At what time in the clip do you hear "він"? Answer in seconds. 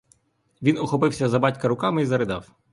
0.61-0.77